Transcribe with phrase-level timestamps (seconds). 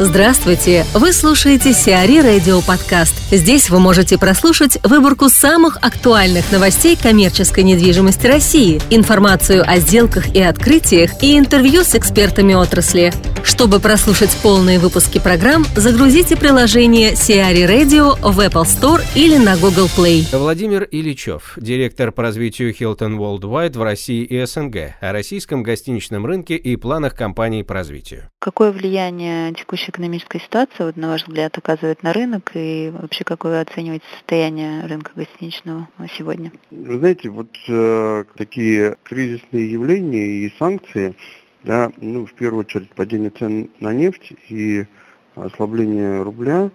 [0.00, 0.84] Здравствуйте!
[0.92, 3.14] Вы слушаете Сиари Радио Подкаст.
[3.30, 10.42] Здесь вы можете прослушать выборку самых актуальных новостей коммерческой недвижимости России, информацию о сделках и
[10.42, 13.12] открытиях и интервью с экспертами отрасли.
[13.44, 19.88] Чтобы прослушать полные выпуски программ, загрузите приложение Сиари Radio в Apple Store или на Google
[19.96, 20.26] Play.
[20.36, 26.56] Владимир Ильичев, директор по развитию Hilton Worldwide в России и СНГ, о российском гостиничном рынке
[26.56, 28.30] и планах компании по развитию.
[28.40, 33.52] Какое влияние текущая экономическая ситуация, вот, на ваш взгляд, оказывает на рынок и вообще какое
[33.52, 36.52] вы оцениваете состояние рынка гостиничного сегодня?
[36.70, 41.14] Вы знаете, вот э, такие кризисные явления и санкции–
[41.64, 44.86] да, ну, в первую очередь падение цен на нефть и
[45.34, 46.70] ослабление рубля,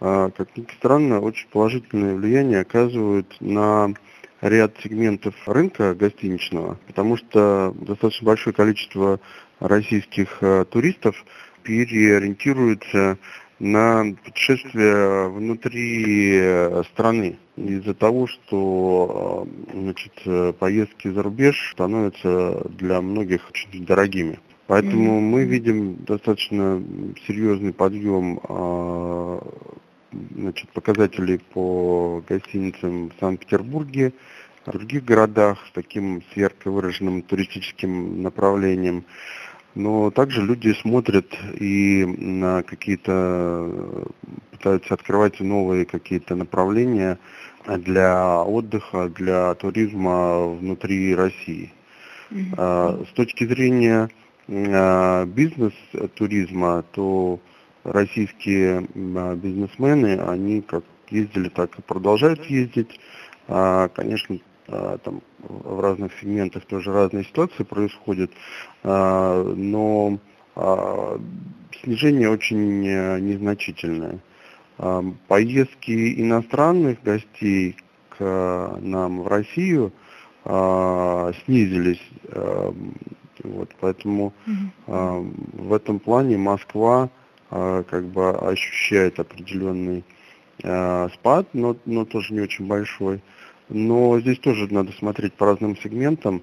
[0.00, 3.94] а, как ни странно, очень положительное влияние оказывают на
[4.42, 9.18] ряд сегментов рынка гостиничного, потому что достаточно большое количество
[9.60, 11.24] российских а, туристов
[11.64, 13.18] переориентируются
[13.58, 23.00] на путешествия внутри э, страны из-за того, что э, значит, поездки за рубеж становятся для
[23.00, 24.38] многих очень дорогими.
[24.66, 25.20] Поэтому mm-hmm.
[25.20, 26.82] мы видим достаточно
[27.26, 29.40] серьезный подъем э,
[30.34, 34.12] значит, показателей по гостиницам в Санкт-Петербурге,
[34.64, 39.04] в других городах с таким с ярко выраженным туристическим направлением.
[39.74, 41.26] Но также люди смотрят
[41.58, 44.06] и на какие-то,
[44.52, 47.18] пытаются открывать новые какие-то направления
[47.66, 51.72] для отдыха, для туризма внутри России.
[52.30, 53.08] Mm-hmm.
[53.08, 54.10] С точки зрения
[54.48, 57.40] а, бизнес-туризма, то
[57.82, 62.98] российские а, бизнесмены, они как ездили, так и продолжают ездить.
[63.46, 68.30] Конечно, там в разных сегментах тоже разные ситуации происходят,
[68.82, 70.18] а, но
[70.56, 71.20] а,
[71.82, 74.20] снижение очень э, незначительное.
[75.28, 77.76] Поездки иностранных гостей
[78.08, 79.92] к нам в Россию
[80.44, 82.02] снизились.
[83.44, 84.32] Вот, поэтому
[84.88, 87.08] в этом плане Москва
[87.50, 90.02] как бы ощущает определенный
[90.58, 93.22] спад, но, но тоже не очень большой.
[93.68, 96.42] Но здесь тоже надо смотреть по разным сегментам.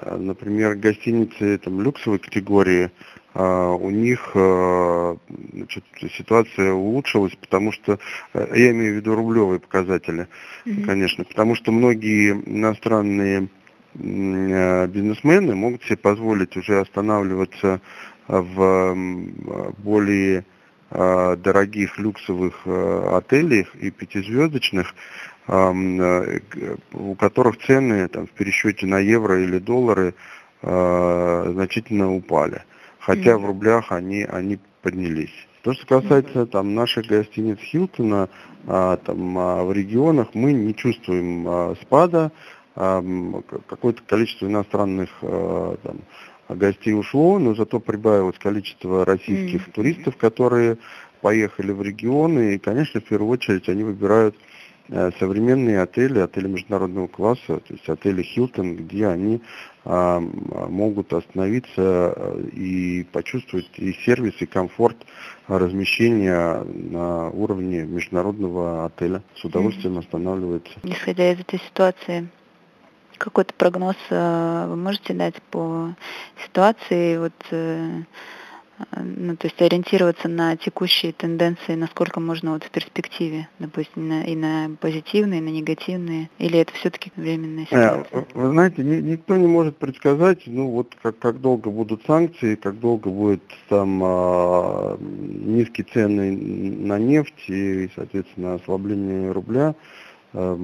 [0.00, 2.90] Например, гостиницы там, люксовой категории,
[3.34, 5.16] а, у них а,
[5.52, 5.84] значит,
[6.16, 7.98] ситуация улучшилась, потому что,
[8.32, 10.28] э, я имею в виду рублевые показатели,
[10.64, 10.84] mm-hmm.
[10.84, 13.48] конечно, потому что многие иностранные
[13.94, 17.80] э, бизнесмены могут себе позволить уже останавливаться
[18.28, 18.96] в
[19.78, 20.44] более
[20.90, 28.98] а, дорогих люксовых э, отелях и пятизвездочных, Э, у которых цены там, в пересчете на
[28.98, 30.14] евро или доллары
[30.62, 32.62] э, значительно упали.
[33.00, 35.34] Хотя в рублях они, они поднялись.
[35.62, 38.28] То, что касается там, наших гостиниц Хилтона,
[38.66, 42.30] а, там, а, в регионах мы не чувствуем а, спада.
[42.74, 45.98] Какое-то количество иностранных а, там,
[46.48, 49.72] гостей ушло, но зато прибавилось количество российских mm-hmm.
[49.72, 50.78] туристов, которые
[51.20, 52.54] поехали в регионы.
[52.54, 57.88] И, конечно, в первую очередь они выбирают Э, современные отели, отели международного класса, то есть
[57.88, 59.40] отели Хилтон, где они
[59.84, 64.96] а, могут остановиться э, и почувствовать и сервис, и комфорт
[65.48, 69.22] размещения на уровне международного отеля.
[69.34, 70.72] С удовольствием останавливается.
[70.84, 72.28] Исходя из этой ситуации,
[73.18, 75.94] какой-то прогноз э, вы можете дать по
[76.44, 77.18] ситуации?
[77.18, 77.32] Вот
[78.96, 84.34] ну, то есть ориентироваться на текущие тенденции, насколько можно вот в перспективе, допустим, на, и
[84.34, 88.26] на позитивные, и на негативные, или это все-таки временная э, ситуация?
[88.34, 92.78] Вы знаете, ни, никто не может предсказать, ну вот как, как долго будут санкции, как
[92.80, 99.74] долго будет там а, низкие цены на нефть и, соответственно, ослабление рубля.
[100.34, 100.58] А,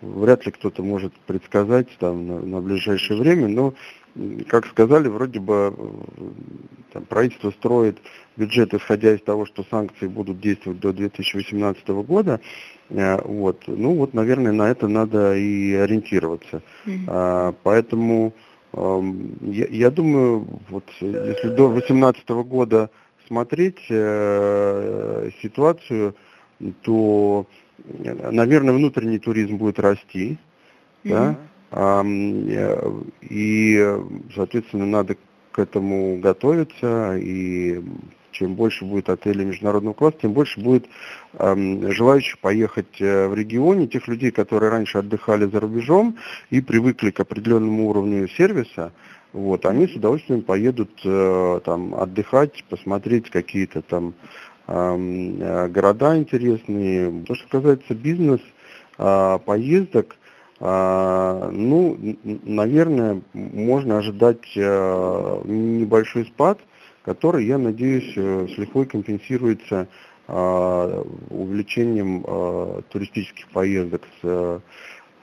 [0.00, 3.74] вряд ли кто-то может предсказать там на, на ближайшее время, но
[4.48, 5.74] как сказали, вроде бы
[6.92, 7.98] там, правительство строит
[8.36, 12.40] бюджет, исходя из того, что санкции будут действовать до 2018 года.
[12.90, 13.62] Э, вот.
[13.66, 16.62] Ну вот, наверное, на это надо и ориентироваться.
[16.86, 17.56] Mm-hmm.
[17.62, 18.32] Поэтому
[18.72, 19.00] э,
[19.42, 22.90] я, я думаю, вот если до 2018 года
[23.26, 26.14] смотреть э, ситуацию,
[26.82, 27.46] то,
[27.78, 30.38] наверное, внутренний туризм будет расти.
[31.04, 31.10] Mm-hmm.
[31.10, 31.36] Да?
[33.22, 33.98] И,
[34.34, 35.16] соответственно, надо
[35.50, 37.82] к этому готовиться, и
[38.34, 40.86] чем больше будет отелей международного класса, тем больше будет
[41.34, 46.16] э, желающих поехать э, в регионе, тех людей, которые раньше отдыхали за рубежом
[46.50, 48.92] и привыкли к определенному уровню сервиса,
[49.32, 57.24] вот, они с удовольствием поедут э, там отдыхать, посмотреть какие-то там э, города интересные.
[57.26, 58.40] То, что касается бизнес
[58.98, 60.16] э, поездок,
[60.60, 66.58] э, ну, наверное, можно ожидать э, небольшой спад,
[67.04, 69.88] который, я надеюсь, э, с лихвой компенсируется
[70.26, 74.60] э, увеличением э, туристических поездок с Э,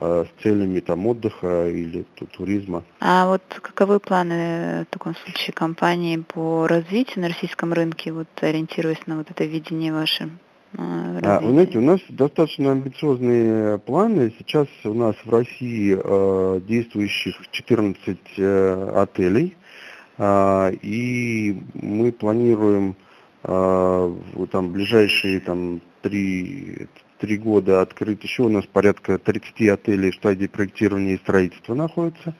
[0.00, 2.04] с целями там отдыха или
[2.36, 2.84] туризма.
[3.00, 9.06] А вот каковы планы в таком случае компании по развитию на российском рынке, вот ориентируясь
[9.06, 10.30] на вот это видение ваше?
[10.74, 14.32] Э, а, вы знаете, у нас достаточно амбициозные планы.
[14.38, 19.56] Сейчас у нас в России э, действующих 14 э, отелей,
[20.18, 22.96] э, и мы планируем
[23.44, 24.16] э,
[24.50, 26.88] там ближайшие там три
[27.18, 28.22] три года открыт.
[28.22, 32.34] Еще у нас порядка 30 отелей в стадии проектирования и строительства находится.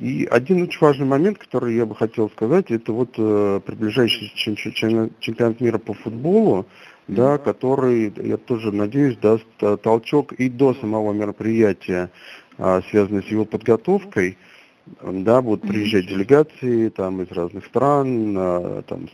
[0.00, 5.60] И один очень важный момент, который я бы хотел сказать, это вот э, приближающийся чемпионат
[5.60, 6.66] мира по футболу,
[7.06, 12.10] да, который, я тоже надеюсь, даст э, толчок и до самого мероприятия,
[12.58, 14.38] а, связанного с его подготовкой
[14.86, 19.08] да, будут приезжать делегации там из разных стран, а, там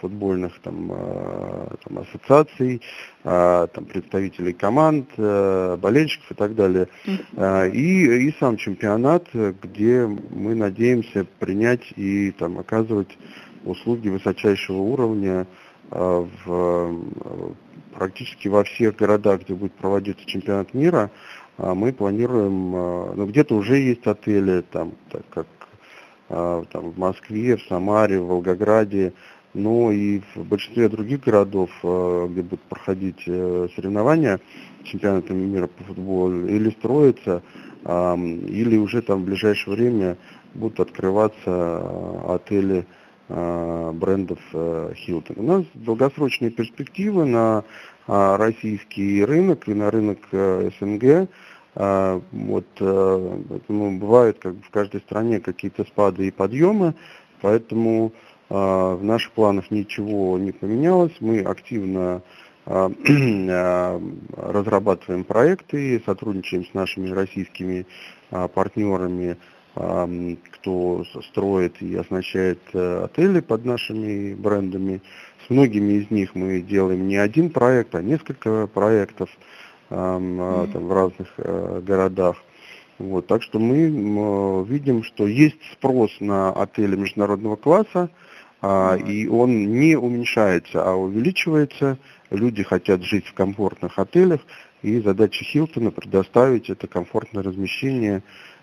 [0.00, 2.80] футбольных там, а, там ассоциаций,
[3.24, 6.88] а, там представителей команд, болельщиков и так далее.
[7.72, 13.16] И, и сам чемпионат, где мы надеемся принять и там оказывать
[13.64, 15.46] услуги высочайшего уровня
[15.90, 16.96] в
[18.00, 21.10] практически во всех городах, где будет проводиться чемпионат мира,
[21.74, 25.46] мы планируем, а, ну где-то уже есть отели, там, так как
[26.28, 29.12] а, там, в Москве, в Самаре, в Волгограде,
[29.52, 34.38] но и в большинстве других городов, где будут проходить э, соревнования
[34.84, 37.42] чемпионата мира по футболу, или строятся,
[37.82, 40.16] или уже там в ближайшее время
[40.54, 42.86] будут открываться отели
[43.28, 45.34] брендов Hilton.
[45.36, 47.64] Э, У нас долгосрочные перспективы на
[48.06, 51.28] российский рынок и на рынок э, СНГ.
[51.74, 53.38] А, вот, э,
[53.68, 56.94] ну, бывают как в каждой стране какие-то спады и подъемы,
[57.40, 58.12] поэтому
[58.48, 61.12] а, в наших планах ничего не поменялось.
[61.20, 62.22] Мы активно
[62.66, 62.90] а,
[64.36, 67.86] разрабатываем проекты, сотрудничаем с нашими российскими
[68.30, 69.36] партнерами,
[69.74, 75.00] кто строит и оснащает э, отели под нашими брендами.
[75.46, 79.30] С многими из них мы делаем не один проект, а несколько проектов
[79.90, 80.72] mm-hmm.
[80.72, 82.36] там, в разных э, городах.
[82.98, 88.10] Вот, так что мы видим, что есть спрос на отели международного класса,
[88.60, 89.10] mm-hmm.
[89.10, 91.98] и он не уменьшается, а увеличивается.
[92.30, 94.40] Люди хотят жить в комфортных отелях,
[94.82, 98.22] и задача Хилтона предоставить это комфортное размещение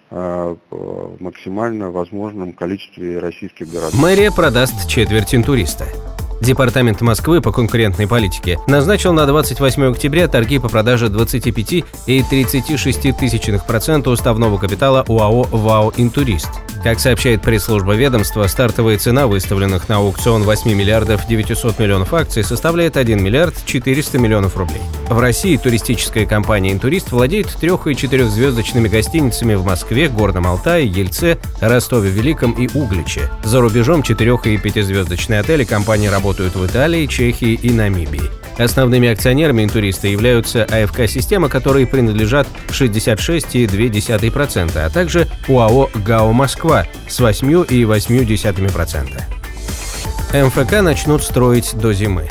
[0.09, 4.00] а, в максимально возможном количестве российских городов.
[4.00, 5.85] Мэрия продаст четверть интуриста.
[6.42, 14.12] Департамент Москвы по конкурентной политике назначил на 28 октября торги по продаже 25,36 тысячных процента
[14.12, 16.50] уставного капитала УАО «ВАО Интурист».
[16.84, 22.98] Как сообщает пресс-служба ведомства, стартовая цена выставленных на аукцион 8 миллиардов 900 миллионов акций составляет
[22.98, 24.81] 1 миллиард 400 миллионов рублей.
[25.10, 31.39] В России туристическая компания «Интурист» владеет трех- и четырехзвездочными гостиницами в Москве, Горном Алтае, Ельце,
[31.62, 33.30] Ростове-Великом и Угличе.
[33.44, 38.29] За рубежом четырех- и пятизвездочные отели компании работают работают в Италии, Чехии и Намибии.
[38.57, 49.22] Основными акционерами интуриста являются АФК-система, которой принадлежат 66,2%, а также УАО «ГАО Москва» с 8,8%.
[50.34, 52.27] МФК начнут строить до зимы.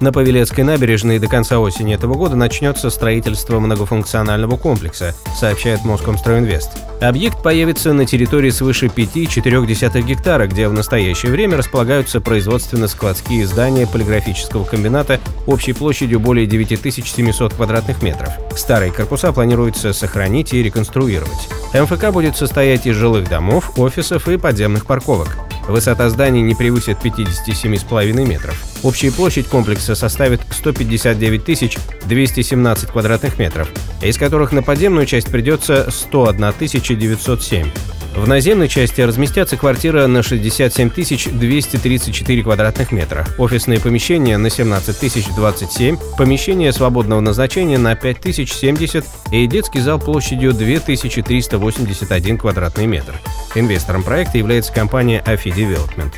[0.00, 6.70] На Павелецкой набережной до конца осени этого года начнется строительство многофункционального комплекса, сообщает Москомстройинвест.
[7.00, 14.64] Объект появится на территории свыше 5,4 гектара, где в настоящее время располагаются производственно-складские здания полиграфического
[14.64, 18.30] комбината общей площадью более 9700 квадратных метров.
[18.56, 21.48] Старые корпуса планируется сохранить и реконструировать.
[21.74, 25.47] МФК будет состоять из жилых домов, офисов и подземных парковок.
[25.68, 28.58] Высота зданий не превысит 57,5 метров.
[28.82, 33.68] Общая площадь комплекса составит 159 217 квадратных метров,
[34.02, 37.70] из которых на подземную часть придется 101 907.
[38.18, 45.96] В наземной части разместятся квартиры на 67 234 квадратных метра, офисные помещения на 17 027,
[46.18, 53.14] помещение свободного назначения на 5 070 и детский зал площадью 2381 квадратный метр.
[53.54, 56.12] Инвестором проекта является компания AFI Development.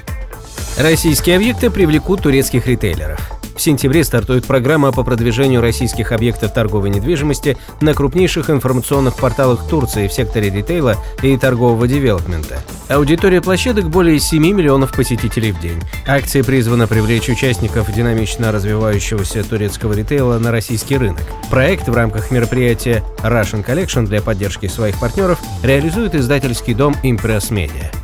[0.78, 3.39] Российские объекты привлекут турецких ритейлеров.
[3.60, 10.08] В сентябре стартует программа по продвижению российских объектов торговой недвижимости на крупнейших информационных порталах Турции
[10.08, 12.60] в секторе ритейла и торгового девелопмента.
[12.88, 15.78] Аудитория площадок более 7 миллионов посетителей в день.
[16.06, 21.20] Акция призвана привлечь участников динамично развивающегося турецкого ритейла на российский рынок.
[21.50, 27.94] Проект в рамках мероприятия Russian Collection для поддержки своих партнеров реализует издательский дом Impress Media.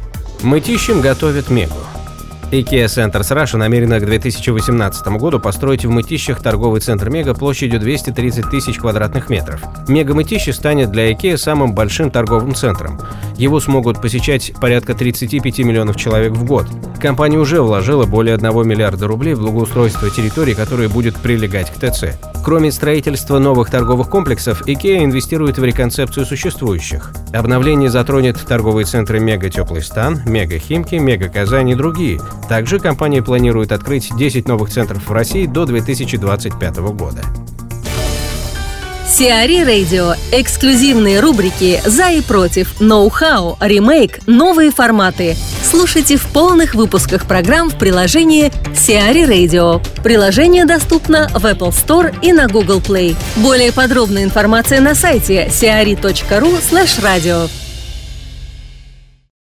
[0.42, 1.72] Мытищем готовят Мегу.
[2.52, 8.48] IKEA Centers Russia намерена к 2018 году построить в Мытищах торговый центр Мега площадью 230
[8.48, 9.60] тысяч квадратных метров.
[9.88, 13.00] Мега Мытищи станет для IKEA самым большим торговым центром.
[13.36, 16.66] Его смогут посещать порядка 35 миллионов человек в год.
[17.00, 22.16] Компания уже вложила более 1 миллиарда рублей в благоустройство территории, которая будет прилегать к ТЦ.
[22.44, 27.10] Кроме строительства новых торговых комплексов, IKEA инвестирует в реконцепцию существующих.
[27.34, 32.20] Обновление затронет торговые центры Мега Теплый Стан, Мега Химки, Мега Казань и другие.
[32.48, 37.22] Также компания планирует открыть 10 новых центров в России до 2025 года.
[39.08, 40.14] Сиари Радио.
[40.32, 45.36] Эксклюзивные рубрики «За и против», «Ноу-хау», «Ремейк», «Новые форматы».
[45.62, 49.80] Слушайте в полных выпусках программ в приложении Сиари Radio.
[50.02, 53.16] Приложение доступно в Apple Store и на Google Play.
[53.36, 57.48] Более подробная информация на сайте siari.ru slash radio.